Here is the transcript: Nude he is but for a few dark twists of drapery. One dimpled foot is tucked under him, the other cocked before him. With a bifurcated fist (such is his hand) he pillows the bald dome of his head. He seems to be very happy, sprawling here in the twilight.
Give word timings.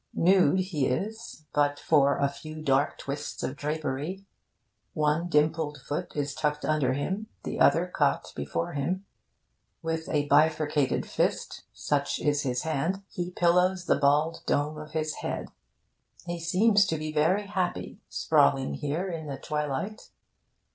Nude 0.15 0.61
he 0.61 0.87
is 0.87 1.45
but 1.53 1.79
for 1.79 2.17
a 2.17 2.27
few 2.27 2.63
dark 2.63 2.97
twists 2.97 3.43
of 3.43 3.55
drapery. 3.55 4.25
One 4.93 5.29
dimpled 5.29 5.77
foot 5.77 6.15
is 6.15 6.33
tucked 6.33 6.65
under 6.65 6.93
him, 6.93 7.27
the 7.43 7.59
other 7.59 7.85
cocked 7.85 8.33
before 8.33 8.73
him. 8.73 9.05
With 9.83 10.09
a 10.09 10.25
bifurcated 10.25 11.05
fist 11.05 11.65
(such 11.71 12.17
is 12.19 12.41
his 12.41 12.63
hand) 12.63 13.03
he 13.11 13.29
pillows 13.29 13.85
the 13.85 13.95
bald 13.99 14.41
dome 14.47 14.79
of 14.79 14.93
his 14.93 15.17
head. 15.17 15.49
He 16.25 16.39
seems 16.39 16.87
to 16.87 16.97
be 16.97 17.11
very 17.13 17.45
happy, 17.45 17.99
sprawling 18.09 18.73
here 18.73 19.07
in 19.07 19.27
the 19.27 19.37
twilight. 19.37 20.09